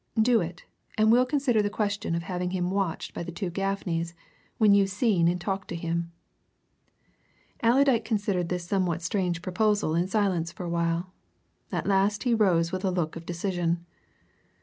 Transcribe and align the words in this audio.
Do 0.19 0.41
it 0.41 0.65
and 0.97 1.11
we'll 1.11 1.27
consider 1.27 1.61
the 1.61 1.69
question 1.69 2.15
of 2.15 2.23
having 2.23 2.49
him 2.49 2.71
watched 2.71 3.13
by 3.13 3.21
the 3.21 3.31
two 3.31 3.51
Gaffneys 3.51 4.15
when 4.57 4.73
you've 4.73 4.89
seen 4.89 5.27
and 5.27 5.39
talked 5.39 5.67
to 5.67 5.75
him." 5.75 6.11
Allerdyke 7.61 8.03
considered 8.03 8.49
this 8.49 8.65
somewhat 8.65 9.03
strange 9.03 9.43
proposal 9.43 9.93
in 9.93 10.07
silence 10.07 10.51
for 10.51 10.63
a 10.63 10.69
while. 10.69 11.13
At 11.71 11.85
last 11.85 12.23
he 12.23 12.33
rose 12.33 12.71
with 12.71 12.83
a 12.83 12.89
look 12.89 13.15
of 13.15 13.27
decision. 13.27 13.85